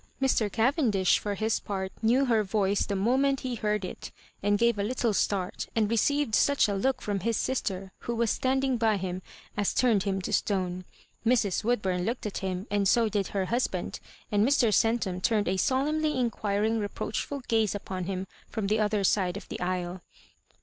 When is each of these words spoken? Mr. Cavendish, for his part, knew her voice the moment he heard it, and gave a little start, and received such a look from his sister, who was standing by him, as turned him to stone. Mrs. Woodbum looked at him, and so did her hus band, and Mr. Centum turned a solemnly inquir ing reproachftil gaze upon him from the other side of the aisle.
Mr. 0.19 0.51
Cavendish, 0.51 1.19
for 1.19 1.35
his 1.35 1.59
part, 1.59 1.91
knew 2.01 2.25
her 2.25 2.43
voice 2.43 2.87
the 2.87 2.95
moment 2.95 3.41
he 3.41 3.53
heard 3.53 3.85
it, 3.85 4.09
and 4.41 4.57
gave 4.57 4.79
a 4.79 4.83
little 4.83 5.13
start, 5.13 5.67
and 5.75 5.91
received 5.91 6.33
such 6.33 6.67
a 6.67 6.73
look 6.73 7.03
from 7.03 7.19
his 7.19 7.37
sister, 7.37 7.91
who 7.99 8.15
was 8.15 8.31
standing 8.31 8.77
by 8.77 8.97
him, 8.97 9.21
as 9.55 9.75
turned 9.75 10.01
him 10.01 10.19
to 10.19 10.33
stone. 10.33 10.85
Mrs. 11.23 11.63
Woodbum 11.63 12.03
looked 12.03 12.25
at 12.25 12.39
him, 12.39 12.65
and 12.71 12.87
so 12.87 13.09
did 13.09 13.27
her 13.27 13.45
hus 13.45 13.67
band, 13.67 13.99
and 14.31 14.43
Mr. 14.43 14.73
Centum 14.73 15.21
turned 15.21 15.47
a 15.47 15.57
solemnly 15.57 16.13
inquir 16.15 16.65
ing 16.65 16.79
reproachftil 16.79 17.47
gaze 17.47 17.75
upon 17.75 18.05
him 18.05 18.25
from 18.49 18.65
the 18.65 18.79
other 18.79 19.03
side 19.03 19.37
of 19.37 19.47
the 19.49 19.59
aisle. 19.61 20.01